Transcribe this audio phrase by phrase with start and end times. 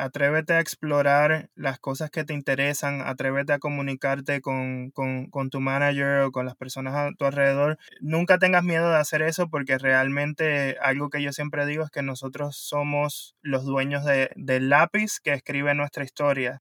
[0.00, 6.22] atrévete a explorar las cosas que te interesan, atrévete a comunicarte con, con, tu manager
[6.22, 7.78] o con las personas a tu alrededor.
[8.00, 12.02] Nunca tengas miedo de hacer eso porque realmente algo que yo siempre digo es que
[12.02, 16.58] nosotros somos los dueños de, del lápiz que escribe nuestra historia.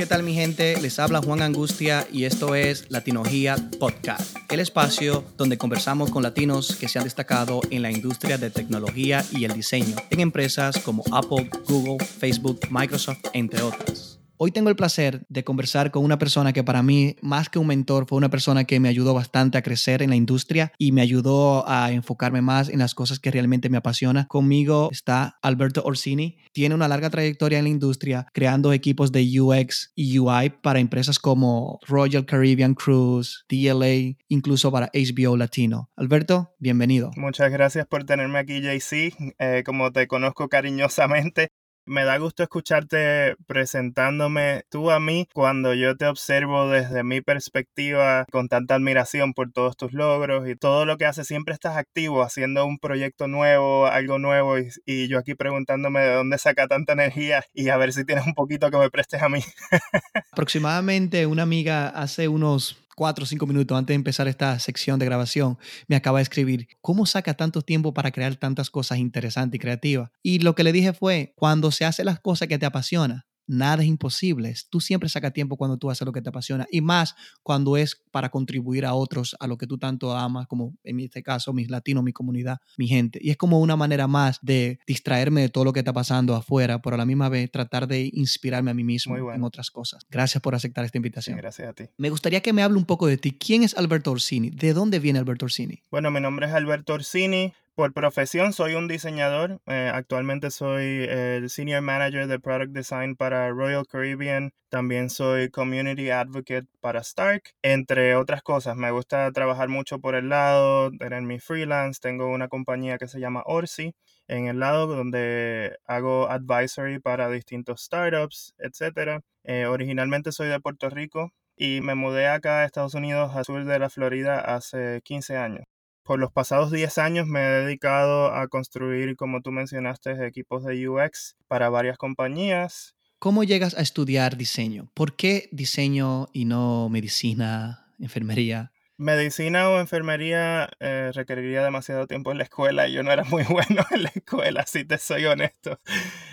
[0.00, 0.80] ¿Qué tal mi gente?
[0.80, 6.74] Les habla Juan Angustia y esto es Latinogía Podcast, el espacio donde conversamos con latinos
[6.76, 11.04] que se han destacado en la industria de tecnología y el diseño en empresas como
[11.12, 14.19] Apple, Google, Facebook, Microsoft, entre otras.
[14.42, 17.66] Hoy tengo el placer de conversar con una persona que para mí, más que un
[17.66, 21.02] mentor, fue una persona que me ayudó bastante a crecer en la industria y me
[21.02, 24.26] ayudó a enfocarme más en las cosas que realmente me apasiona.
[24.28, 26.38] Conmigo está Alberto Orsini.
[26.52, 31.18] Tiene una larga trayectoria en la industria creando equipos de UX y UI para empresas
[31.18, 35.90] como Royal Caribbean Cruise, DLA, incluso para HBO Latino.
[35.96, 37.10] Alberto, bienvenido.
[37.14, 39.34] Muchas gracias por tenerme aquí, JC.
[39.38, 41.50] Eh, como te conozco cariñosamente,
[41.90, 48.26] me da gusto escucharte presentándome tú a mí cuando yo te observo desde mi perspectiva
[48.30, 51.26] con tanta admiración por todos tus logros y todo lo que haces.
[51.26, 56.14] Siempre estás activo haciendo un proyecto nuevo, algo nuevo y, y yo aquí preguntándome de
[56.14, 59.28] dónde saca tanta energía y a ver si tienes un poquito que me prestes a
[59.28, 59.40] mí.
[60.32, 65.06] Aproximadamente una amiga hace unos cuatro o cinco minutos antes de empezar esta sección de
[65.06, 65.56] grabación,
[65.88, 70.10] me acaba de escribir, ¿cómo saca tanto tiempo para crear tantas cosas interesantes y creativas?
[70.22, 73.82] Y lo que le dije fue, cuando se hace las cosas que te apasionan, nada
[73.82, 74.54] es imposible.
[74.70, 78.00] Tú siempre sacas tiempo cuando tú haces lo que te apasiona y más cuando es
[78.10, 81.68] para contribuir a otros, a lo que tú tanto amas, como en este caso mis
[81.68, 83.18] latinos, mi comunidad, mi gente.
[83.22, 86.80] Y es como una manera más de distraerme de todo lo que está pasando afuera,
[86.80, 90.06] pero a la misma vez tratar de inspirarme a mí mismo en otras cosas.
[90.10, 91.36] Gracias por aceptar esta invitación.
[91.36, 91.84] gracias a ti.
[91.96, 93.32] Me gustaría que me hable un poco de ti.
[93.32, 94.50] ¿Quién es Alberto Orsini?
[94.50, 95.82] ¿De dónde viene Alberto Orsini?
[95.90, 97.52] Bueno, mi nombre es Alberto Orsini.
[97.80, 99.62] Por profesión soy un diseñador.
[99.64, 104.52] Eh, actualmente soy el Senior Manager de Product Design para Royal Caribbean.
[104.68, 108.76] También soy Community Advocate para Stark, entre otras cosas.
[108.76, 112.00] Me gusta trabajar mucho por el lado, tener mi freelance.
[112.02, 113.94] Tengo una compañía que se llama Orsi
[114.28, 119.22] en el lado donde hago advisory para distintos startups, etc.
[119.44, 123.64] Eh, originalmente soy de Puerto Rico y me mudé acá a Estados Unidos, al sur
[123.64, 125.64] de la Florida, hace 15 años
[126.02, 130.88] por los pasados 10 años me he dedicado a construir, como tú mencionaste, equipos de
[130.88, 132.96] UX para varias compañías.
[133.18, 134.90] ¿Cómo llegas a estudiar diseño?
[134.94, 138.72] ¿Por qué diseño y no medicina, enfermería?
[139.00, 143.44] Medicina o enfermería eh, requeriría demasiado tiempo en la escuela y yo no era muy
[143.48, 145.80] bueno en la escuela, si te soy honesto.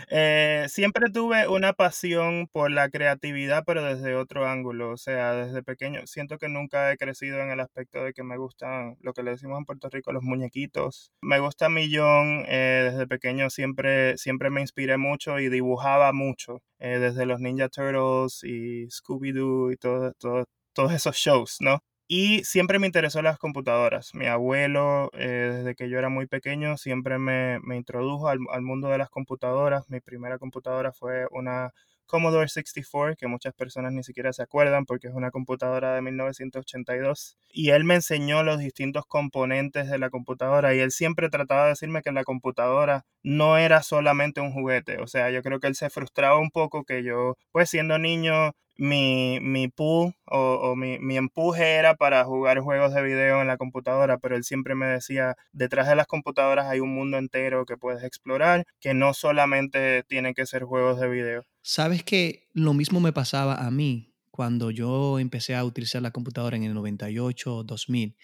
[0.09, 5.63] Eh, siempre tuve una pasión por la creatividad, pero desde otro ángulo, o sea, desde
[5.63, 6.01] pequeño.
[6.07, 9.31] Siento que nunca he crecido en el aspecto de que me gustan lo que le
[9.31, 11.13] decimos en Puerto Rico, los muñequitos.
[11.21, 17.25] Me gusta Millón, eh, desde pequeño siempre, siempre me inspiré mucho y dibujaba mucho, desde
[17.25, 21.81] los Ninja Turtles y Scooby-Doo y todo, todo, todos esos shows, ¿no?
[22.07, 24.13] Y siempre me interesó las computadoras.
[24.13, 28.87] Mi abuelo, eh, desde que yo era muy pequeño, siempre me, introdujo al, al, mundo
[28.89, 29.89] de las computadoras.
[29.89, 31.73] Mi primera computadora fue una
[32.07, 37.37] Commodore 64, que muchas personas ni siquiera se acuerdan porque es una computadora de 1982.
[37.51, 41.69] Y él me enseñó los distintos componentes de la computadora y él siempre trataba de
[41.69, 44.99] decirme que la computadora no era solamente un juguete.
[44.99, 48.53] O sea, yo creo que él se frustraba un poco que yo, pues siendo niño,
[48.77, 53.57] mi, mi pool o, mi, mi, empuje era para jugar juegos de video en la
[53.57, 57.77] computadora, pero él siempre me decía, detrás de las computadoras hay un mundo entero que
[57.77, 61.45] puedes explorar, que no solamente tienen que ser juegos de video.
[61.61, 66.55] Sabes que lo mismo me pasaba a mí cuando yo empecé a utilizar la computadora
[66.55, 68.15] en el 98 2000,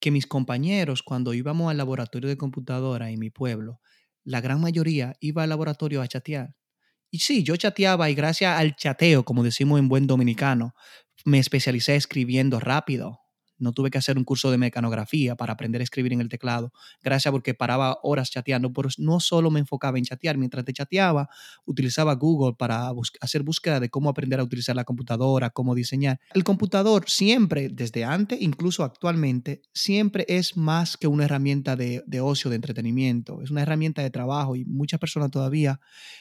[0.00, 3.80] que mis compañeros cuando íbamos al laboratorio de computadora en mi pueblo,
[4.24, 6.54] la gran mayoría iba al laboratorio a chatear
[7.12, 10.74] y sí, yo chateaba y gracias al chateo, como decimos en buen dominicano,
[11.24, 13.21] me especialicé escribiendo rápido
[13.62, 16.72] no tuve que hacer un curso de mecanografía para aprender a escribir en el teclado,
[17.02, 21.28] gracias porque paraba horas chateando, pero no solo me enfocaba en chatear, mientras te chateaba,
[21.64, 26.20] utilizaba Google para hacer búsqueda de cómo aprender a utilizar la computadora, cómo diseñar.
[26.34, 32.50] El computador siempre, desde antes, incluso actualmente, siempre es más que una herramienta de, ocio,
[32.50, 35.80] de entretenimiento, es una herramienta de trabajo y muchas personas todavía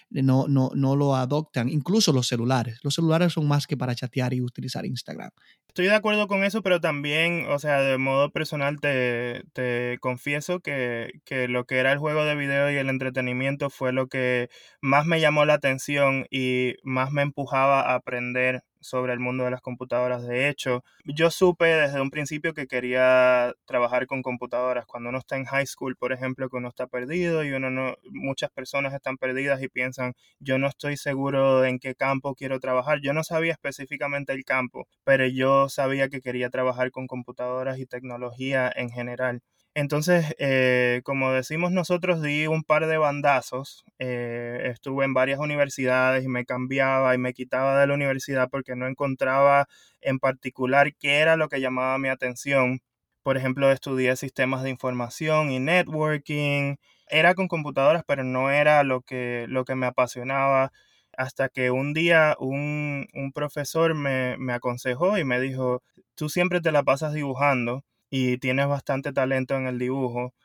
[0.09, 2.79] no, no, no lo adoptan, incluso los celulares.
[2.83, 5.31] Los celulares son más que para chatear y utilizar Instagram.
[5.71, 10.59] Estoy de acuerdo con eso, pero también, o sea, de modo personal te, te confieso
[10.59, 14.49] que, que, lo que era el juego de video y el entretenimiento fue lo que
[14.81, 19.51] más me llamó la atención y más me empujaba a aprender sobre el mundo de
[19.51, 20.27] las computadoras.
[20.27, 24.85] De hecho, yo supe desde un principio que quería trabajar con computadoras.
[24.85, 27.95] Cuando uno está en high school, por ejemplo, que uno está perdido y uno no,
[28.11, 32.99] muchas personas están perdidas y piensan, yo no estoy seguro en qué campo quiero trabajar.
[33.01, 37.85] Yo no sabía específicamente el campo, pero yo sabía que quería trabajar con computadoras y
[37.85, 39.41] tecnología en general.
[39.73, 43.85] Entonces, eh, como decimos nosotros, di un par de bandazos.
[43.99, 48.75] Eh, estuve en varias universidades y me cambiaba y me quitaba de la universidad porque
[48.75, 49.67] no encontraba
[50.01, 52.81] en particular qué era lo que llamaba mi atención.
[53.23, 56.75] Por ejemplo, estudié sistemas de información y networking.
[57.07, 60.71] Era con computadoras, pero no era lo que, lo que me apasionaba.
[61.17, 65.81] Hasta que un día un, un profesor me, me aconsejó y me dijo,
[66.15, 70.35] tú siempre te la pasas dibujando y tienes bastante talento en el dibujo,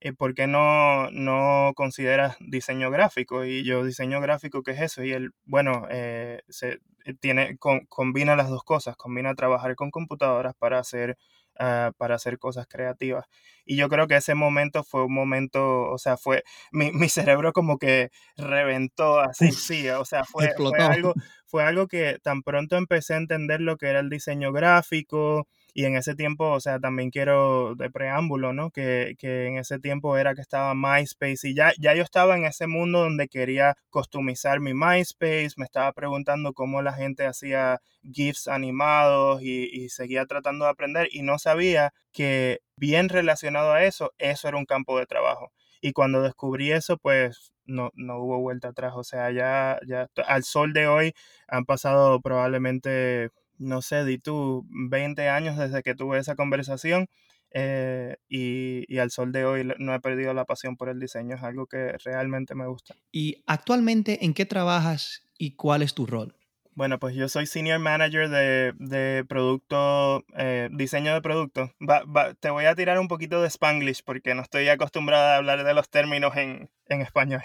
[0.00, 3.44] eh, ¿por qué no, no consideras diseño gráfico?
[3.44, 5.04] Y yo, diseño gráfico, ¿qué es eso?
[5.04, 7.56] Y él, bueno, eh, se, eh, tiene,
[7.88, 11.16] combina las dos cosas, combina trabajar con computadoras para hacer,
[11.60, 13.26] ah, para hacer cosas creativas.
[13.64, 16.42] Y yo creo que ese momento fue un momento, o sea, fue,
[16.72, 21.14] mi, mi cerebro como que reventó así, sí, o sea, fue, fue, algo,
[21.46, 25.84] fue algo que tan pronto empecé a entender lo que era el diseño gráfico, y
[25.84, 28.70] en ese tiempo, o sea, también quiero de preámbulo, ¿no?
[28.70, 32.44] Que, que, en ese tiempo era que estaba MySpace y ya, ya yo estaba en
[32.44, 37.80] ese mundo donde quería customizar mi MySpace, me estaba preguntando cómo la gente hacía
[38.12, 43.84] GIFs animados y, y seguía tratando de aprender y no sabía que bien relacionado a
[43.84, 45.52] eso, eso era un campo de trabajo.
[45.80, 48.92] Y cuando descubrí eso, pues no, no hubo vuelta atrás.
[48.96, 51.14] O sea, ya, ya al sol de hoy
[51.48, 57.08] han pasado probablemente no sé, di tú 20 años desde que tuve esa conversación
[57.54, 61.42] eh, y, al sol de hoy no he perdido la pasión por el diseño, es
[61.42, 62.94] algo que realmente me gusta.
[63.10, 66.34] ¿Y actualmente en qué trabajas y cuál es tu rol?
[66.74, 71.70] Bueno, pues yo soy Senior Manager de, producto, eh, diseño de producto.
[72.40, 75.74] te voy a tirar un poquito de Spanglish porque no estoy acostumbrada a hablar de
[75.74, 77.42] los términos en, español.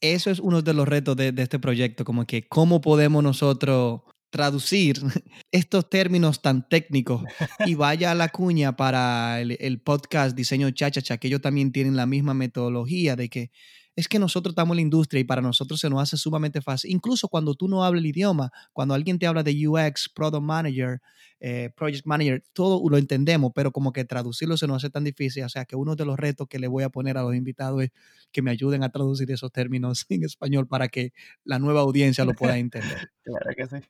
[0.00, 4.02] Eso es uno de los retos de, de, este proyecto, como que cómo podemos nosotros
[4.34, 4.98] traducir
[5.52, 7.22] estos términos tan técnicos
[7.66, 12.04] y vaya a la cuña para el, podcast Diseño Chachacha, que ellos también tienen la
[12.04, 13.52] misma metodología de que
[13.94, 16.90] es que nosotros estamos en la industria y para nosotros se nos hace sumamente fácil.
[16.90, 21.00] Incluso cuando tú no hablas el idioma, cuando alguien te habla de UX, Product Manager,
[21.38, 25.44] eh, Project Manager, todo lo entendemos, pero como que traducirlo se nos hace tan difícil.
[25.44, 27.84] O sea que uno de los retos que le voy a poner a los invitados
[27.84, 27.92] es
[28.32, 31.12] que me ayuden a traducir esos términos en español para que
[31.44, 33.12] la nueva audiencia lo pueda entender.
[33.22, 33.86] Claro que sí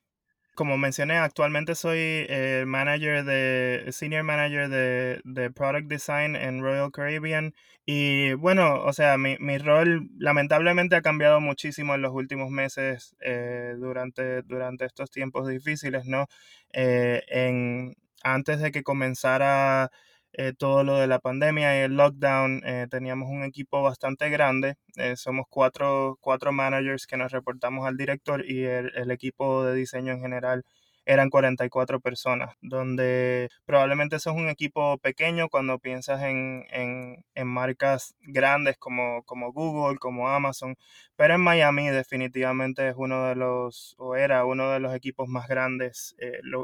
[0.54, 6.90] como mencioné, actualmente soy el manager de, senior manager de, de, Product Design en Royal
[6.92, 7.54] Caribbean.
[7.86, 13.14] Y bueno, o sea, mi, mi rol lamentablemente ha cambiado muchísimo en los últimos meses
[13.20, 16.26] eh, durante, durante estos tiempos difíciles, ¿no?
[16.72, 19.90] Eh, en, antes de que comenzara
[20.36, 24.74] eh, todo lo de la pandemia y el lockdown, eh, teníamos un equipo bastante grande.
[24.96, 30.12] Eh, somos cuatro, cuatro, managers que nos reportamos al director y el, equipo de diseño
[30.12, 30.64] en general
[31.06, 37.46] eran 44 personas, donde probablemente eso es un equipo pequeño cuando piensas en, en, en
[37.46, 40.76] marcas grandes como, como, Google, como Amazon,
[41.16, 45.46] pero en Miami definitivamente es uno de los, o era uno de los equipos más
[45.46, 46.16] grandes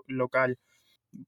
[0.07, 0.59] local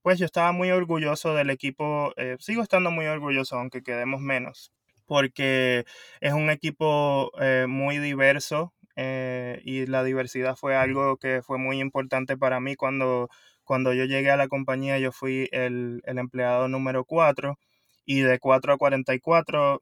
[0.01, 4.71] pues yo estaba muy orgulloso del equipo, eh, sigo estando muy orgulloso aunque quedemos menos,
[5.05, 5.85] porque
[6.21, 11.79] es un equipo eh, muy diverso eh, y la diversidad fue algo que fue muy
[11.79, 13.29] importante para mí cuando,
[13.63, 17.57] cuando yo llegué a la compañía, yo fui el, el empleado número 4
[18.05, 19.81] y de 4 a 44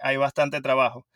[0.00, 1.06] hay bastante trabajo.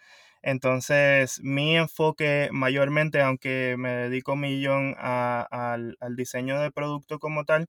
[0.42, 7.66] Entonces, mi enfoque mayormente, aunque me dedico millón al, al diseño de producto como tal,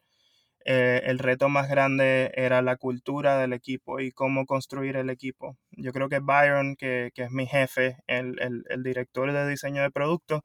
[0.65, 5.57] eh, el reto más grande era la cultura del equipo y cómo construir el equipo.
[5.71, 8.35] Yo creo que Byron, que, es mi jefe, el,
[8.83, 10.43] director de diseño de producto,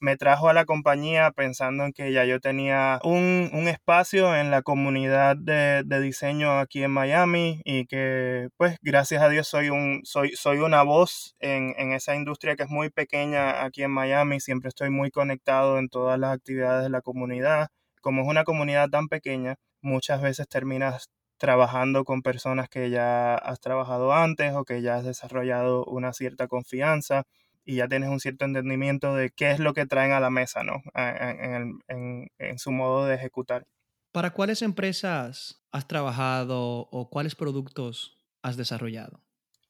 [0.00, 4.62] me trajo a la compañía pensando en que ya yo tenía un, espacio en la
[4.62, 10.32] comunidad de, diseño aquí en Miami y que pues gracias a Dios soy, un, soy,
[10.36, 14.40] soy una voz en, en esa industria que es muy pequeña aquí en Miami.
[14.40, 17.68] Siempre estoy muy conectado en todas las actividades de la comunidad
[18.00, 23.60] como es una comunidad tan pequeña, muchas veces terminas trabajando con personas que ya has
[23.60, 27.24] trabajado antes o que ya has desarrollado una cierta confianza
[27.64, 30.62] y ya tienes un cierto entendimiento de qué es lo que traen a la mesa,
[30.62, 30.82] ¿no?
[30.94, 33.66] En, su modo de ejecutar.
[34.12, 39.22] ¿Para cuáles empresas has trabajado o cuáles productos has desarrollado?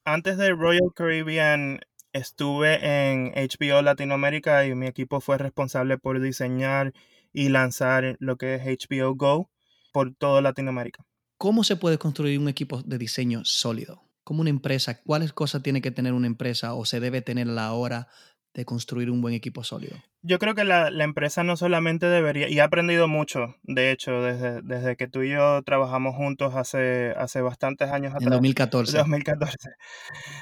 [0.03, 1.79] Antes de Royal Caribbean
[2.11, 6.91] estuve en HBO Latinoamérica y mi equipo fue responsable por diseñar
[7.33, 9.49] y lanzar lo que es HBO Go
[9.91, 11.03] por toda Latinoamérica.
[11.37, 14.03] ¿Cómo se puede construir un equipo de diseño sólido?
[14.23, 17.51] Como una empresa, ¿cuáles cosas tiene que tener una empresa o se debe tener a
[17.51, 18.07] la hora
[18.53, 19.97] de construir un buen equipo sólido?
[20.23, 24.21] Yo creo que la, la, empresa no solamente debería, y he aprendido mucho, de hecho,
[24.21, 28.27] desde, desde que tú y yo trabajamos juntos hace, hace bastantes años atrás.
[28.27, 28.97] En 2014.
[28.97, 29.57] 2014.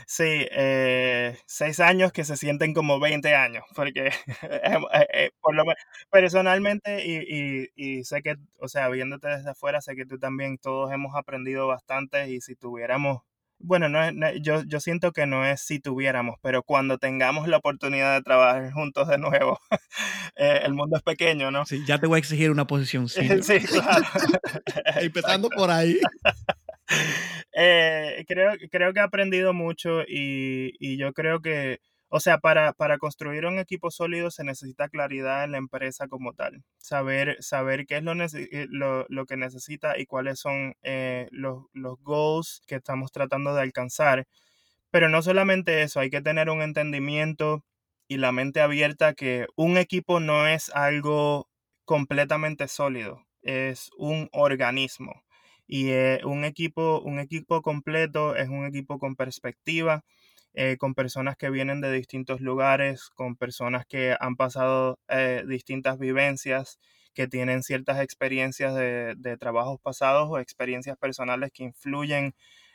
[0.06, 4.08] Sí, eh, seis años que se sienten como 20 años, porque
[4.44, 4.78] eh,
[5.14, 9.80] eh, por lo menos personalmente, y, y, y sé que, o sea, viéndote desde afuera,
[9.82, 13.22] sé que tú también, todos hemos aprendido bastante, y si tuviéramos
[13.60, 17.58] bueno, no, no, yo, yo siento que no es si tuviéramos, pero cuando tengamos la
[17.58, 19.60] oportunidad de trabajar juntos de nuevo,
[20.38, 21.66] eh, el mundo es pequeño, ¿no?
[21.66, 23.08] Sí, ya te voy a exigir una posición.
[23.10, 24.06] Sí, sí claro.
[25.02, 26.00] Empezando por ahí.
[27.54, 32.74] eh, creo, creo que he aprendido mucho y, y yo creo que o sea, para,
[32.74, 36.64] para, construir un equipo sólido se necesita claridad en la empresa como tal.
[36.78, 41.66] Saber, saber qué es lo, eh, lo, lo que necesita y cuáles son eh, los,
[41.74, 44.28] los goals que estamos tratando de alcanzar.
[44.92, 47.64] Pero no solamente eso, hay que tener un entendimiento
[48.08, 51.48] y la mente abierta que un equipo no es algo
[51.86, 55.24] completamente sólido, es un organismo.
[55.68, 60.04] Y eh, un, equipo, un equipo completo es un equipo con perspectiva,
[60.56, 66.00] eh, con personas que vienen de distintos lugares, con personas que han pasado eh, distintas
[66.00, 66.80] vivencias,
[67.14, 72.34] que tienen ciertas experiencias de, trabajos pasados o experiencias personales que influyen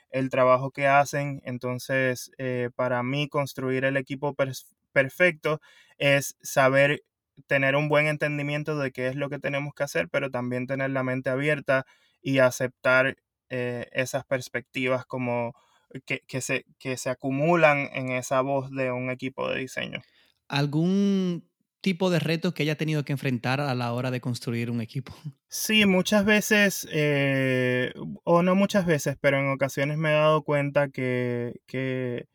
[0.09, 1.41] el trabajo que hacen.
[1.45, 4.53] Entonces, eh, para mí, construir el equipo per
[4.93, 5.59] perfecto
[5.97, 7.03] es saber
[7.47, 10.91] tener un buen entendimiento de qué es lo que tenemos que hacer, pero también tener
[10.91, 11.85] la mente abierta
[12.21, 13.17] y aceptar
[13.49, 15.53] esas perspectivas como
[16.01, 20.01] que, se, que se acumulan en esa voz de un equipo de diseño.
[20.47, 21.47] ¿Algún
[21.81, 25.13] tipo de retos que haya tenido que enfrentar a la hora de construir un equipo?
[25.47, 27.93] Sí, muchas veces, eh,
[28.25, 32.27] o no muchas veces, pero en ocasiones me he dado cuenta que, que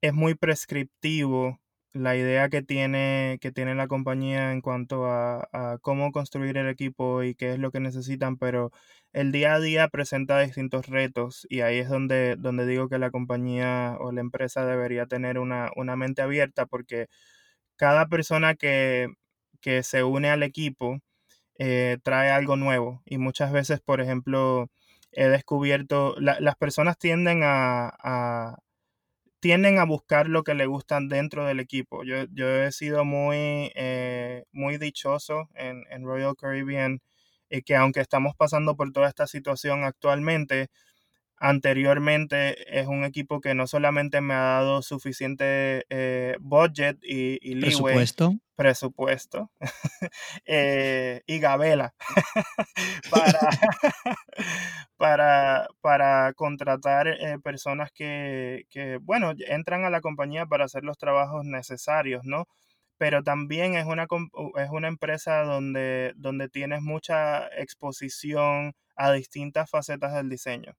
[0.00, 1.60] es muy prescriptivo
[1.92, 6.68] la idea que tiene, que tiene la compañía en cuanto a, a, cómo construir el
[6.68, 8.70] equipo y qué es lo que necesitan, pero
[9.12, 13.10] el día a día presenta distintos retos y ahí es donde, donde digo que la
[13.10, 17.08] compañía o la empresa debería tener una, una mente abierta porque
[17.76, 19.08] cada persona que,
[19.60, 21.00] que se une al equipo
[21.58, 23.02] eh, trae algo nuevo.
[23.06, 24.70] Y muchas veces, por ejemplo,
[25.12, 28.58] he descubierto, la, las personas tienden a, a
[29.40, 32.04] tienden a buscar lo que le gustan dentro del equipo.
[32.04, 37.00] Yo, yo he sido muy, eh, muy dichoso en, en, Royal Caribbean
[37.50, 40.68] y que aunque estamos pasando por toda esta situación actualmente,
[41.40, 47.54] anteriormente es un equipo que no solamente me ha dado suficiente eh, budget y, y
[47.54, 49.50] leeway, presupuesto, presupuesto
[50.46, 51.94] eh, y gabela
[53.10, 53.38] para,
[54.96, 60.98] para, para, contratar eh, personas que, que, bueno, entran a la compañía para hacer los
[60.98, 62.46] trabajos necesarios, ¿no?
[62.98, 64.08] Pero también es una,
[64.56, 70.74] es una empresa donde, donde tienes mucha exposición a distintas facetas del diseño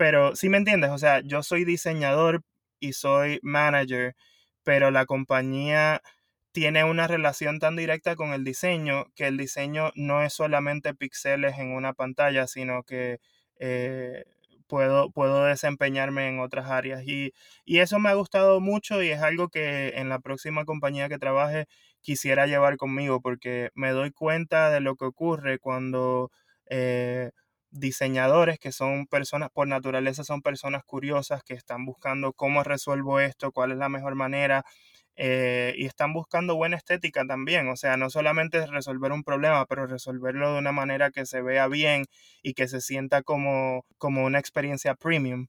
[0.00, 2.42] pero sí me entiendes, o sea, yo soy diseñador
[2.80, 4.16] y soy manager,
[4.64, 6.00] pero la compañía
[6.52, 11.58] tiene una relación tan directa con el diseño que el diseño no es solamente píxeles
[11.58, 13.18] en una pantalla, sino que
[13.58, 14.24] eh,
[14.68, 17.02] puedo, puedo desempeñarme en otras áreas.
[17.06, 17.34] Y,
[17.66, 21.18] y, eso me ha gustado mucho y es algo que en la próxima compañía que
[21.18, 21.66] trabaje
[22.00, 26.30] quisiera llevar conmigo porque me doy cuenta de lo que ocurre cuando...
[26.70, 27.32] Eh,
[27.70, 33.52] diseñadores que son personas, por naturaleza son personas curiosas que están buscando cómo resuelvo esto,
[33.52, 34.64] cuál es la mejor manera
[35.22, 39.86] eh, y están buscando buena estética también, o sea, no solamente resolver un problema, pero
[39.86, 42.06] resolverlo de una manera que se vea bien
[42.42, 45.48] y que se sienta como, como una experiencia premium.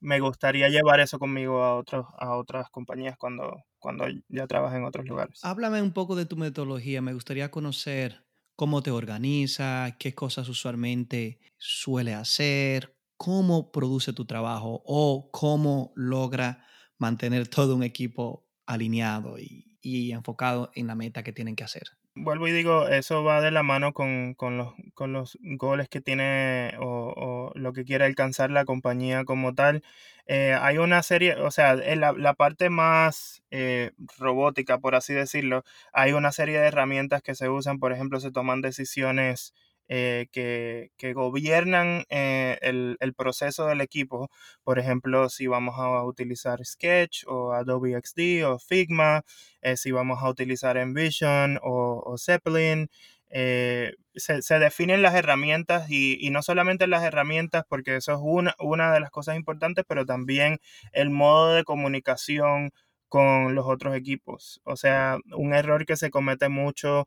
[0.00, 4.84] Me gustaría llevar eso conmigo a, otros, a otras compañías cuando, cuando ya trabaje en
[4.84, 5.40] otros lugares.
[5.42, 8.25] Háblame un poco de tu metodología, me gustaría conocer
[8.56, 16.66] cómo te organiza, qué cosas usualmente suele hacer, cómo produce tu trabajo o cómo logra
[16.98, 21.88] mantener todo un equipo alineado y, y enfocado en la meta que tienen que hacer
[22.16, 26.00] vuelvo y digo, eso va de la mano con, con, los, con los, goles que
[26.00, 29.82] tiene o, o, lo que quiere alcanzar la compañía como tal.
[30.26, 35.14] Eh, hay una serie, o sea, en la, la parte más eh, robótica, por así
[35.14, 39.54] decirlo, hay una serie de herramientas que se usan, por ejemplo, se toman decisiones
[39.88, 44.30] eh, que, que, gobiernan eh, el, el, proceso del equipo.
[44.64, 49.22] Por ejemplo, si vamos a utilizar Sketch o Adobe XD o Figma,
[49.62, 52.88] eh, si vamos a utilizar Envision o, Zeppelin.
[53.30, 58.92] eh, se, definen las herramientas y, no solamente las herramientas, porque eso es una, una
[58.92, 60.58] de las cosas importantes, pero también
[60.92, 62.70] el modo de comunicación
[63.08, 64.60] con los otros equipos.
[64.64, 67.06] O sea, un error que se comete mucho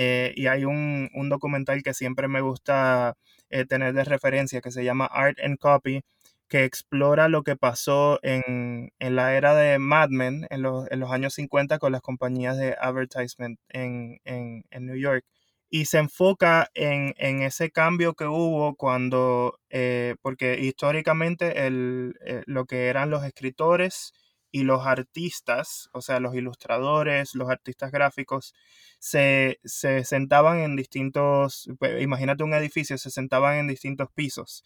[0.00, 3.16] eh, y hay un, documental que siempre me gusta
[3.50, 6.02] eh, tener de referencia que se llama Art and Copy,
[6.48, 11.78] que explora lo que pasó en, la era de Mad Men en los, años 50
[11.80, 15.24] con las compañías de advertisement en, en New York.
[15.70, 22.64] Y se enfoca en, ese cambio que hubo cuando, eh, porque históricamente el, eh, lo
[22.64, 24.12] que eran los escritores
[24.50, 28.54] y los artistas, o sea, los ilustradores, los artistas gráficos,
[28.98, 34.64] se, se sentaban en distintos, pues, imagínate un edificio, se sentaban en distintos pisos.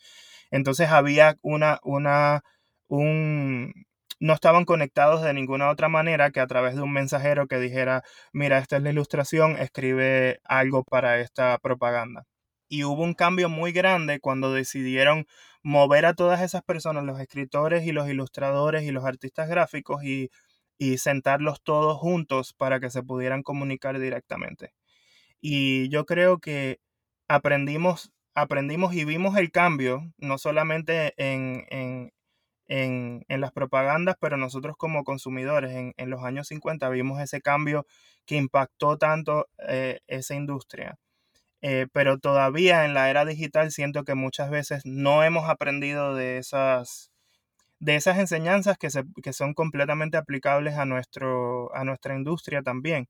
[0.50, 2.42] Entonces había una, una,
[2.88, 3.72] un,
[4.20, 8.02] no estaban conectados de ninguna otra manera que a través de un mensajero que dijera,
[8.32, 12.26] mira, esta es la ilustración, escribe algo para esta propaganda.
[12.72, 15.26] Y hubo un cambio muy grande cuando decidieron
[15.62, 20.30] mover a todas esas personas, los escritores y los ilustradores y los artistas gráficos, y,
[20.96, 24.72] sentarlos todos juntos para que se pudieran comunicar directamente.
[25.42, 26.80] Y yo creo que
[27.28, 31.66] aprendimos, aprendimos y vimos el cambio, no solamente en,
[32.68, 37.86] en, las propagandas, pero nosotros como consumidores en, los años 50 vimos ese cambio
[38.24, 40.98] que impactó tanto eh, esa industria.
[41.62, 46.38] Eh, pero todavía en la era digital siento que muchas veces no hemos aprendido de
[46.38, 47.12] esas,
[47.80, 48.88] de esas enseñanzas que,
[49.22, 53.08] que son completamente aplicables a, nuestro, a nuestra industria también.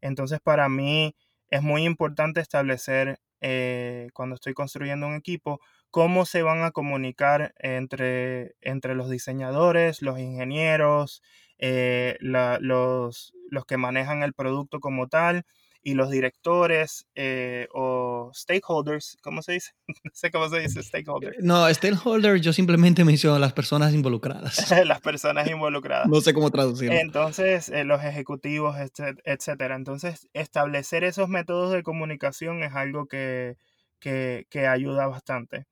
[0.00, 1.14] Entonces para mí
[1.50, 7.54] es muy importante establecer eh, cuando estoy construyendo un equipo cómo se van a comunicar
[7.58, 11.22] entre, entre los diseñadores, los ingenieros,
[11.58, 15.44] eh, los, los que manejan el producto como tal
[15.82, 19.72] y los directores eh, o stakeholders, ¿cómo se dice?
[20.04, 21.36] no sé cómo se dice stakeholder.
[21.40, 24.70] No, stakeholder yo simplemente menciono las personas involucradas.
[24.86, 26.08] las personas involucradas.
[26.08, 26.94] no sé cómo traducirlo.
[26.98, 28.76] Entonces, los ejecutivos,
[29.24, 29.74] etcétera.
[29.74, 33.56] Entonces, establecer esos métodos de comunicación es algo que,
[33.98, 35.66] que ayuda bastante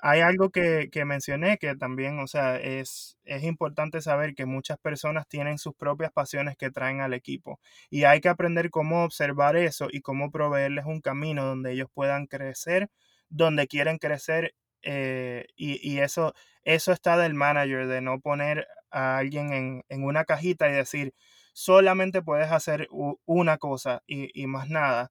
[0.00, 5.26] hay algo que, mencioné que también, o sea, es, es importante saber que muchas personas
[5.26, 9.88] tienen sus propias pasiones que traen al equipo y hay que aprender cómo observar eso
[9.90, 12.88] y cómo proveerles un camino donde ellos puedan crecer,
[13.28, 16.32] donde quieren crecer eh, y, eso,
[16.62, 21.12] eso está del manager, de no poner a alguien en, en una cajita y decir,
[21.52, 22.88] solamente puedes hacer
[23.26, 25.10] una cosa y, y más nada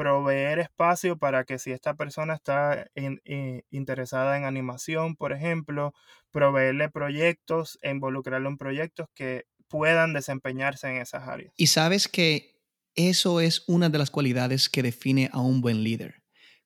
[0.00, 5.92] proveer espacio para que si esta persona está eh, interesada en animación, por ejemplo,
[6.30, 11.52] proveerle proyectos e involucrarlo en proyectos que puedan desempeñarse en esas áreas.
[11.54, 12.62] Y sabes que
[12.94, 16.22] eso es una de las cualidades que define a un buen líder.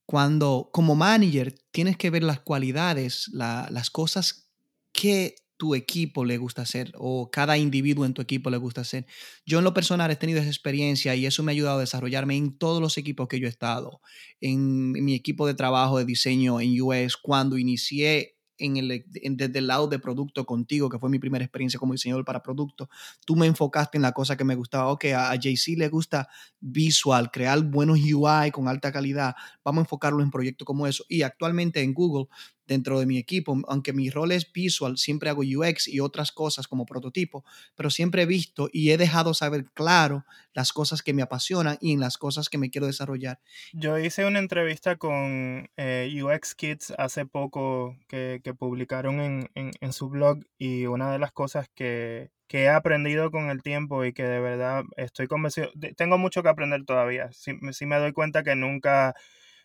[0.06, 4.48] Cuando como manager tienes que ver las cualidades, las cosas
[4.92, 9.06] que tu equipo le gusta hacer o cada individuo en tu equipo le gusta hacer.
[9.46, 12.36] Yo en lo personal he tenido esa experiencia y eso me ha ayudado a desarrollarme
[12.36, 14.00] en todos los equipos que yo he estado.
[14.40, 19.66] En, mi equipo de trabajo de diseño en US, cuando inicié en el, desde el
[19.66, 22.88] lado de producto contigo, que fue mi primera experiencia como diseñador para producto,
[23.26, 24.92] tú me enfocaste en la cosa que me gustaba.
[24.92, 26.28] Ok, a, a JC le gusta
[26.60, 29.34] visual, crear buenos UI con alta calidad.
[29.64, 31.04] Vamos a enfocarlo en proyectos como eso.
[31.08, 32.26] Y actualmente en Google
[32.66, 36.66] dentro de mi equipo, aunque mi rol es visual, siempre hago UX y otras cosas
[36.66, 37.44] como prototipo,
[37.76, 41.92] pero siempre he visto y he dejado saber claro las cosas que me apasionan y
[41.92, 43.40] en las cosas que me quiero desarrollar.
[43.72, 50.08] Yo hice una entrevista con eh, UX Kids hace poco que, publicaron en, en, su
[50.08, 54.22] blog y una de las cosas que, que he aprendido con el tiempo y que
[54.22, 58.54] de verdad estoy convencido, tengo mucho que aprender todavía, sí, sí me doy cuenta que
[58.54, 59.14] nunca,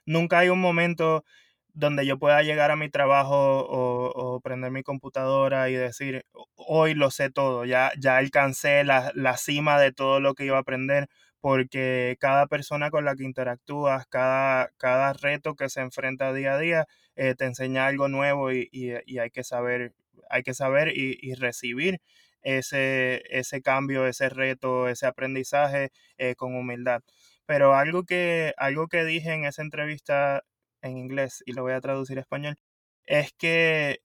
[0.05, 1.23] nunca hay un momento
[1.73, 7.11] donde yo pueda llegar a mi trabajo o, prender mi computadora y decir, hoy lo
[7.11, 11.07] sé todo, ya, ya alcancé la, cima de todo lo que iba a aprender,
[11.41, 16.59] porque cada persona con la que interactúas, cada, cada reto que se enfrenta día a
[16.59, 18.69] día, eh, te enseña algo nuevo y,
[19.19, 19.93] hay que saber,
[20.29, 22.01] hay que saber y, recibir
[22.41, 27.01] ese, ese cambio, ese reto, ese aprendizaje eh, con humildad.
[27.45, 30.43] Pero algo que, algo que dije en esa entrevista
[30.81, 32.57] en inglés y lo voy a traducir a español,
[33.05, 34.01] es que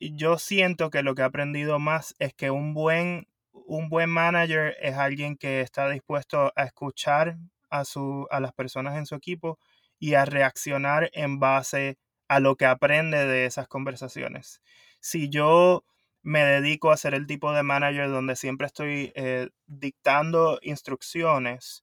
[0.00, 4.76] yo siento que lo que he aprendido más es que un buen, un buen manager
[4.80, 7.36] es alguien que está dispuesto a escuchar
[7.70, 9.58] a, su, a las personas en su equipo
[9.98, 14.60] y a reaccionar en base a lo que aprende de esas conversaciones.
[15.00, 15.84] Si yo
[16.22, 21.82] me dedico a ser el tipo de manager donde siempre estoy eh, dictando instrucciones,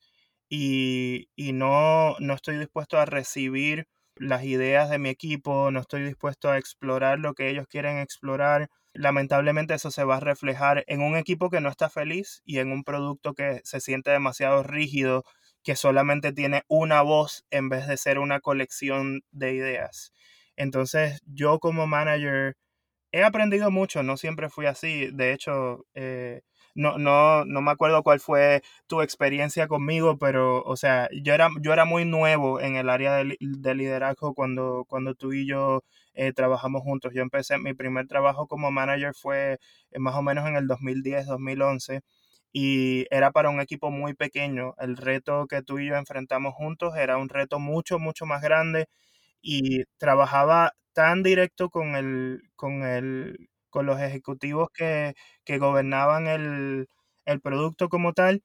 [0.49, 6.04] y, y no, no estoy dispuesto a recibir las ideas de mi equipo, no estoy
[6.04, 8.69] dispuesto a explorar lo que ellos quieren explorar.
[8.93, 12.71] Lamentablemente eso se va a reflejar en un equipo que no está feliz y en
[12.71, 15.23] un producto que se siente demasiado rígido,
[15.63, 20.13] que solamente tiene una voz en vez de ser una colección de ideas.
[20.56, 22.56] Entonces yo como manager
[23.12, 25.10] he aprendido mucho, no siempre fui así.
[25.12, 26.41] De hecho, eh,
[26.75, 31.49] no, no, no me acuerdo cuál fue tu experiencia conmigo, pero, o sea, yo era,
[31.61, 33.38] yo era muy nuevo en el área de,
[33.75, 35.83] liderazgo cuando, cuando tú y yo
[36.13, 37.13] eh, trabajamos juntos.
[37.15, 39.57] Yo empecé, mi primer trabajo como manager fue
[39.91, 42.01] eh, más o menos en el 2010, 2011
[42.51, 44.75] y era para un equipo muy pequeño.
[44.77, 48.88] El reto que tú y yo enfrentamos juntos era un reto mucho, mucho más grande
[49.41, 55.15] y trabajaba tan directo con el, con el, con los ejecutivos que,
[55.59, 56.88] gobernaban el,
[57.43, 58.41] producto como tal,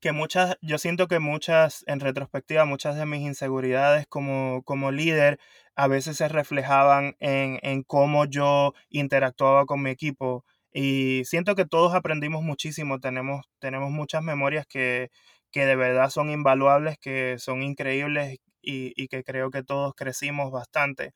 [0.00, 5.38] que muchas, yo siento que muchas, en retrospectiva, muchas de mis inseguridades como, como líder
[5.76, 10.46] a veces se reflejaban en, en cómo yo interactuaba con mi equipo.
[10.72, 15.10] Y siento que todos aprendimos muchísimo, tenemos, tenemos muchas memorias que,
[15.52, 20.50] que de verdad son invaluables, que son increíbles y, y que creo que todos crecimos
[20.50, 21.12] bastante.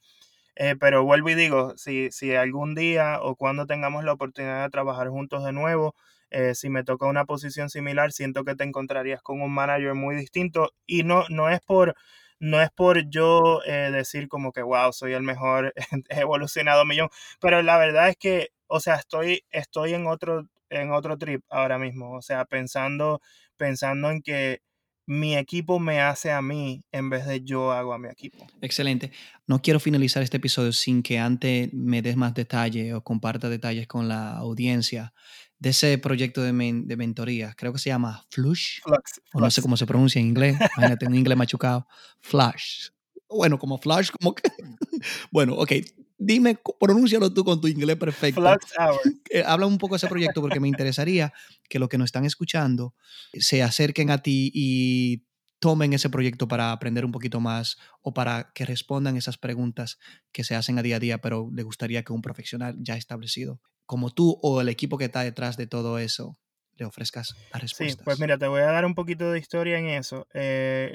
[0.61, 4.71] Eh, pero vuelvo y digo, si, si algún día o cuando tengamos la oportunidad de
[4.71, 5.94] trabajar juntos de nuevo,
[6.31, 10.16] eh, si me toca una posición similar, siento que te encontrarías con un manager muy
[10.16, 10.73] distinto.
[10.85, 11.94] Y no, no es por
[12.40, 15.73] no es por yo eh, decir como que wow, soy el mejor,
[16.09, 17.09] he evolucionado millón,
[17.40, 21.79] pero la verdad es que, o sea, estoy, estoy en otro, en otro trip ahora
[21.79, 23.21] mismo, o sea, pensando,
[23.57, 24.61] pensando en que
[25.09, 28.47] mi equipo me hace a mí en vez de yo hago a mi equipo.
[28.61, 29.11] Excelente.
[29.47, 33.87] No quiero finalizar este episodio sin que antes me des más detalle o comparta detalles
[33.87, 35.14] con la audiencia
[35.59, 37.55] de ese proyecto de, de mentoría.
[37.57, 38.81] Creo que se llama Flush.
[38.83, 40.59] Flux, o no sé cómo se pronuncia en inglés.
[40.77, 41.87] Imagínate, un inglés machucado.
[42.21, 42.90] Flash.
[43.31, 44.42] Bueno, como Flash, como que...
[45.33, 45.73] bueno, ok.
[46.18, 48.40] Dime, pronúncialo tú con tu inglés perfecto.
[48.40, 49.00] Flux Hour.
[49.31, 51.35] Eh, habla un poco de ese proyecto porque me interesaría
[51.68, 52.94] que los que nos están escuchando
[53.35, 55.26] se acerquen a ti y
[55.59, 59.98] tomen ese proyecto para aprender un poquito más o para que respondan esas preguntas
[60.33, 63.61] que se hacen a día a día, pero le gustaría que un profesional ya establecido
[63.85, 66.38] como tú o el equipo que está detrás de todo eso
[66.76, 67.98] le ofrezcas las respuestas.
[67.98, 70.28] Sí, pues mira, te voy a dar un poquito de historia en eso.
[70.33, 70.94] Eh,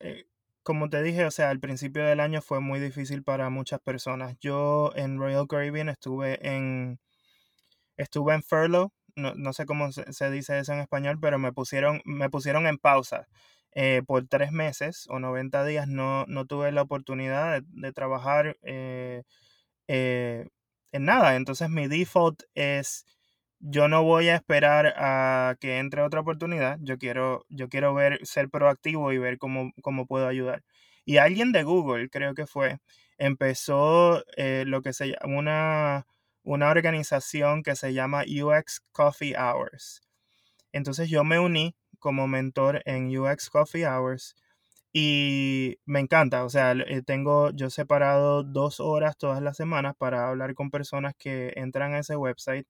[0.00, 0.24] eh,
[0.70, 4.36] como te dije, o sea, al principio del año fue muy difícil para muchas personas.
[4.38, 7.00] Yo en Royal Caribbean estuve en
[7.96, 12.30] estuve en furlough, no, sé cómo se, dice eso en español, pero me pusieron, me
[12.30, 13.26] pusieron en pausa.
[13.72, 19.24] Eh, por tres meses o 90 días no, no tuve la oportunidad de, trabajar eh,
[19.88, 20.46] eh,
[20.92, 21.34] en nada.
[21.34, 23.06] Entonces mi default es
[23.60, 26.78] yo no voy a esperar a que entre otra oportunidad.
[26.82, 30.64] Yo quiero, yo quiero ver, ser proactivo y ver cómo, cómo puedo ayudar.
[31.04, 32.78] Y alguien de Google, creo que fue,
[33.18, 36.06] empezó eh, lo que se llama una,
[36.42, 40.02] una organización que se llama UX Coffee Hours.
[40.72, 44.36] Entonces yo me uní como mentor en UX Coffee Hours
[44.92, 50.28] y me encanta, o sea, eh, tengo yo separado dos horas todas las semanas para
[50.28, 52.66] hablar con personas que entran a ese website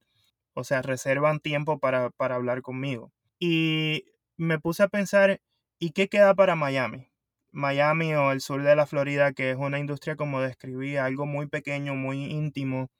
[0.54, 3.12] o sea, reservan tiempo para, hablar conmigo.
[3.38, 4.04] Y
[4.36, 5.40] me puse a pensar,
[5.78, 7.08] ¿y qué queda para Miami?
[7.52, 11.46] Miami o el sur de la Florida, que es una industria como describí, algo muy
[11.48, 12.90] pequeño, muy íntimo,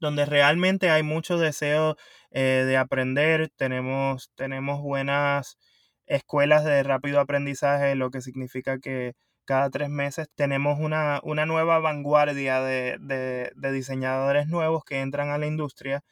[0.00, 1.96] donde realmente hay mucho deseo
[2.30, 3.50] eh, de aprender.
[3.56, 5.58] Tenemos, tenemos buenas
[6.06, 12.60] escuelas de rápido aprendizaje, lo que significa que cada tres meses tenemos una, nueva vanguardia
[12.60, 12.98] de,
[13.54, 16.02] de diseñadores nuevos que entran a la industria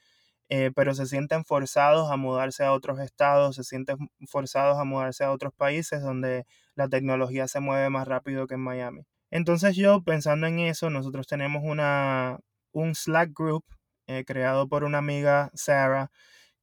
[0.51, 5.25] eh, pero se sienten forzados a mudarse a otros estados, se sienten forzados a mudarse
[5.25, 9.07] a otros países donde la tecnología se mueve más rápido que en Miami.
[9.31, 12.41] Entonces yo pensando en eso, nosotros tenemos una,
[12.73, 13.65] un Slack group
[14.09, 16.11] eh, creado por una amiga, Sarah,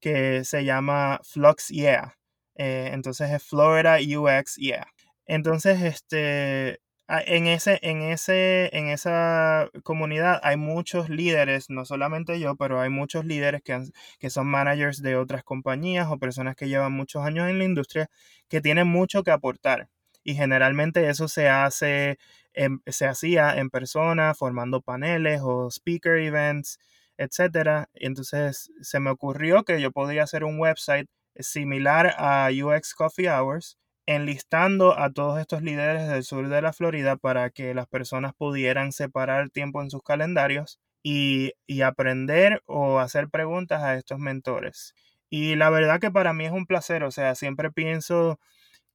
[0.02, 2.18] que se llama Flux Yeah.
[2.56, 4.88] Eh, entonces es Florida UX Yeah.
[5.28, 12.56] Entonces, este, en, ese, en, ese, en esa comunidad hay muchos líderes, no solamente yo,
[12.56, 13.82] pero hay muchos líderes que,
[14.20, 18.10] que son managers de otras compañías o personas que llevan muchos años en la industria
[18.50, 19.90] que tienen mucho que aportar.
[20.24, 22.20] Y generalmente eso se hace,
[22.88, 26.80] se hacía en persona, formando paneles o speaker events,
[27.18, 27.88] etc.
[27.94, 31.08] Entonces se me ocurrió que yo podía hacer un website
[31.40, 37.18] similar a UX Coffee Hours, enlistando a todos estos líderes del sur de la Florida
[37.18, 43.84] para que las personas pudieran separar tiempo en sus calendarios y, aprender o hacer preguntas
[43.84, 44.96] a estos mentores.
[45.30, 48.40] Y la verdad que para mí es un placer, o sea, siempre pienso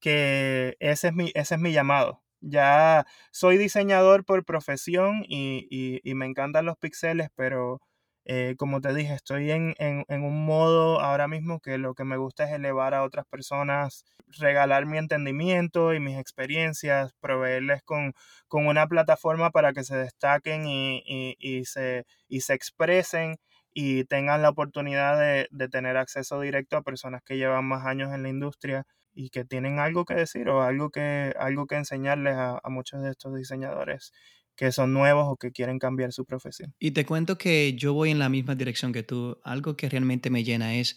[0.01, 2.23] que ese es mi, ese es mi llamado.
[2.41, 5.69] Ya soy diseñador por profesión y,
[6.03, 7.81] y me encantan los pixeles, pero
[8.25, 9.75] eh, como te dije, estoy en,
[10.09, 14.05] un modo ahora mismo que lo que me gusta es elevar a otras personas,
[14.39, 18.15] regalar mi entendimiento y mis experiencias, proveerles con,
[18.51, 23.39] una plataforma para que se destaquen y, se, se expresen
[23.75, 28.23] y tengan la oportunidad de, tener acceso directo a personas que llevan más años en
[28.23, 32.61] la industria y que tienen algo que decir o algo que, algo que enseñarles a
[32.71, 34.13] muchos de estos diseñadores
[34.57, 36.75] que son nuevos o que quieren cambiar su profesión.
[36.79, 39.39] Y te cuento que yo voy en la misma dirección que tú.
[39.45, 40.97] Algo que realmente me llena es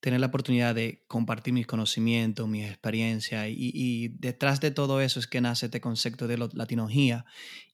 [0.00, 5.26] tener la oportunidad de compartir mis conocimientos, mis experiencias y, detrás de todo eso es
[5.26, 7.24] que nace este concepto de la latinología.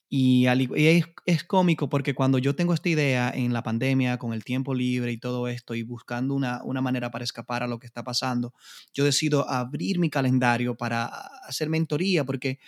[0.09, 4.73] Y, es, cómico porque cuando yo tengo esta idea en la pandemia, con el tiempo
[4.75, 8.05] libre y todo esto, y buscando una, una manera para escapar a lo que está
[8.05, 8.55] pasando,
[8.93, 12.61] yo decido abrir mi calendario para hacer mentoría, porque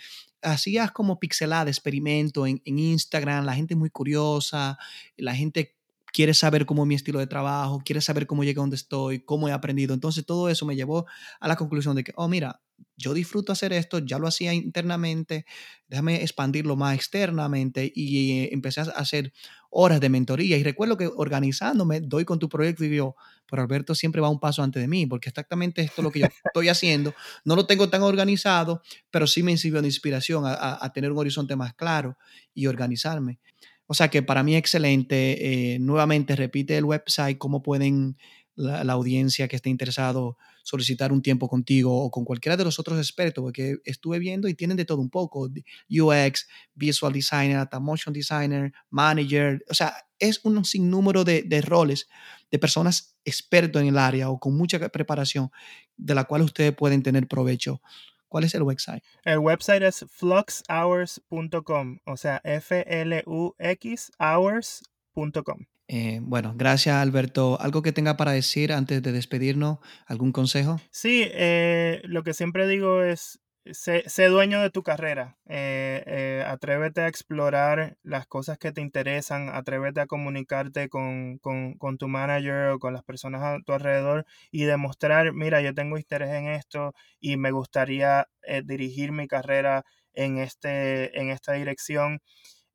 [0.51, 4.77] hacías como pixelada, experimento en, en, Instagram, la gente es muy curiosa,
[5.17, 5.77] la gente
[6.17, 9.19] quiere saber cómo es mi estilo de trabajo, quiere saber cómo llegué a donde estoy,
[9.19, 9.93] cómo he aprendido.
[9.93, 11.05] Entonces todo eso me llevó
[11.39, 12.59] a la conclusión de que, oh, mira,
[12.95, 15.45] yo disfruto hacer esto, ya lo hacía internamente,
[15.87, 19.33] déjame expandirlo más externamente y eh, empecé a hacer
[19.69, 20.57] horas de mentoría.
[20.57, 23.15] Y recuerdo que organizándome, doy con tu proyecto y digo,
[23.49, 26.19] pero Alberto siempre va un paso antes de mí, porque exactamente esto es lo que
[26.19, 27.13] yo estoy haciendo.
[27.45, 31.55] No lo tengo tan organizado, pero sí me sirvió de inspiración a, tener un horizonte
[31.55, 32.17] más claro
[32.53, 33.39] y organizarme.
[33.85, 35.73] O sea que para mí excelente.
[35.73, 38.17] Eh, nuevamente repite el website, cómo pueden
[38.55, 42.97] la, audiencia que esté interesado solicitar un tiempo contigo o con cualquiera de los otros
[42.97, 45.49] expertos, porque estuve viendo y tienen de todo un poco,
[45.89, 52.09] UX, Visual Designer, hasta Motion Designer, Manager, o sea, es un sinnúmero de, de roles
[52.51, 55.51] de personas expertos en el área o con mucha preparación
[55.95, 57.81] de la cual ustedes pueden tener provecho.
[58.27, 59.03] ¿Cuál es el website?
[59.23, 65.65] El website es fluxhours.com, o sea, F-L-U-X hours.com.
[65.87, 67.59] Eh, bueno, gracias Alberto.
[67.61, 69.79] ¿Algo que tenga para decir antes de despedirnos?
[70.05, 70.79] ¿Algún consejo?
[70.91, 75.37] Sí, eh, lo que siempre digo es, sé, dueño de tu carrera.
[75.45, 82.07] Eh, atrévete a explorar las cosas que te interesan, atrévete a comunicarte con, con, tu
[82.09, 86.47] manager o con las personas a tu alrededor y demostrar, mira, yo tengo interés en
[86.47, 88.27] esto y me gustaría
[88.65, 92.19] dirigir mi carrera en, este, en esta dirección.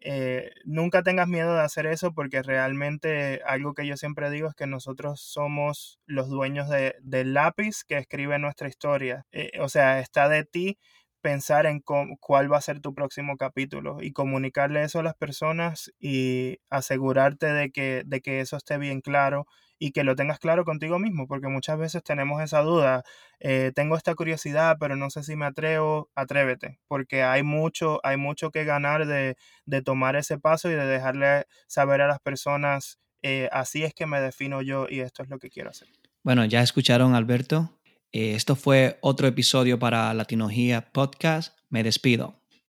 [0.05, 4.55] Eh, nunca tengas miedo de hacer eso porque realmente algo que yo siempre digo es
[4.55, 6.69] que nosotros somos los dueños
[7.03, 9.27] del lápiz que escribe nuestra historia.
[9.33, 10.79] Eh, o sea, está de ti
[11.23, 15.93] pensar en cuál va a ser tu próximo capítulo y comunicarle eso a las personas
[15.99, 19.47] y asegurarte de que, de que eso esté bien claro
[19.79, 23.03] y que lo tengas claro contigo mismo, porque muchas veces tenemos esa duda,
[23.41, 28.17] eh, tengo esta curiosidad, pero no sé si me atrevo, atrévete, porque hay mucho, hay
[28.17, 29.37] mucho que ganar de,
[29.85, 34.21] tomar ese paso y de dejarle saber a las personas, eh, así es que me
[34.21, 35.89] defino yo y esto es lo que quiero hacer.
[36.23, 37.82] Bueno, ya escucharon, Alberto.
[38.13, 41.57] Eh, esto fue otro episodio para Latinología Podcast.
[41.71, 42.42] Me despido.